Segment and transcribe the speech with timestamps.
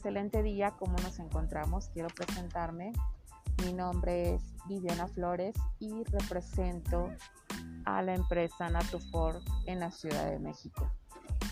[0.00, 0.70] excelente día.
[0.78, 1.90] ¿Cómo nos encontramos?
[1.92, 2.90] Quiero presentarme.
[3.62, 7.10] Mi nombre es Viviana Flores y represento
[7.84, 10.90] a la empresa Natufor en la Ciudad de México.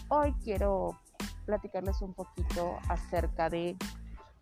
[0.09, 0.98] Hoy quiero
[1.45, 3.77] platicarles un poquito acerca de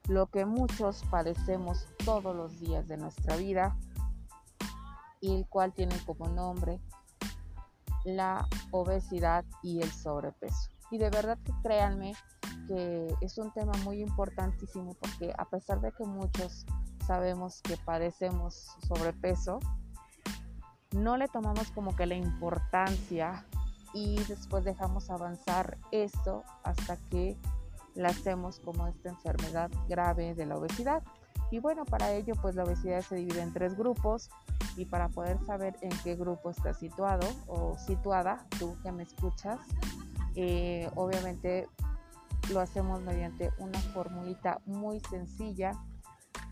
[0.07, 3.77] lo que muchos padecemos todos los días de nuestra vida
[5.20, 6.79] y el cual tiene como nombre
[8.04, 10.70] la obesidad y el sobrepeso.
[10.93, 12.15] Y de verdad que créanme
[12.66, 16.66] que es un tema muy importantísimo porque a pesar de que muchos
[17.07, 19.61] sabemos que padecemos sobrepeso,
[20.93, 23.45] no le tomamos como que la importancia
[23.93, 27.37] y después dejamos avanzar esto hasta que
[27.95, 31.02] la hacemos como esta enfermedad grave de la obesidad.
[31.51, 34.29] Y bueno, para ello pues la obesidad se divide en tres grupos
[34.77, 39.59] y para poder saber en qué grupo está situado o situada, tú que me escuchas,
[40.35, 41.68] eh, obviamente
[42.51, 45.73] lo hacemos mediante una formulita muy sencilla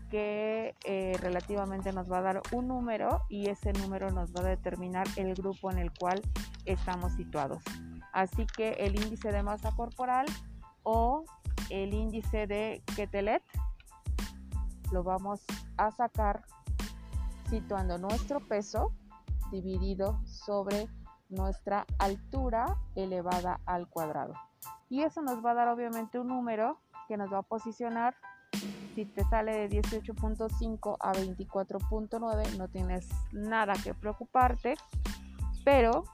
[0.09, 4.49] que eh, relativamente nos va a dar un número y ese número nos va a
[4.49, 6.21] determinar el grupo en el cual
[6.65, 7.63] estamos situados.
[8.13, 10.25] Así que el índice de masa corporal
[10.83, 11.25] o
[11.69, 13.43] el índice de Ketelet
[14.91, 15.43] lo vamos
[15.77, 16.43] a sacar
[17.49, 18.93] situando nuestro peso
[19.51, 20.87] dividido sobre
[21.29, 24.33] nuestra altura elevada al cuadrado.
[24.89, 28.15] Y eso nos va a dar obviamente un número que nos va a posicionar.
[28.93, 34.75] Si te sale de 18.5 a 24.9 no tienes nada que preocuparte,
[35.65, 36.05] pero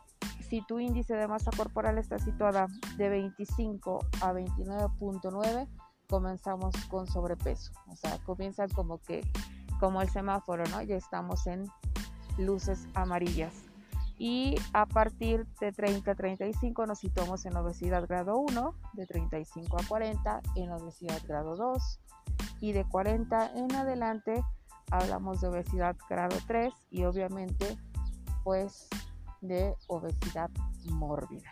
[0.49, 5.67] si tu índice de masa corporal está situada de 25 a 29.9,
[6.09, 7.71] comenzamos con sobrepeso.
[7.87, 9.21] O sea, comienzan como que,
[9.79, 10.81] como el semáforo, ¿no?
[10.81, 11.69] Ya estamos en
[12.37, 13.70] luces amarillas.
[14.23, 19.77] Y a partir de 30 a 35 nos situamos en obesidad grado 1, de 35
[19.79, 21.99] a 40 en obesidad grado 2
[22.59, 24.43] y de 40 en adelante
[24.91, 27.75] hablamos de obesidad grado 3 y obviamente
[28.43, 28.89] pues
[29.41, 30.51] de obesidad
[30.91, 31.49] mórbida.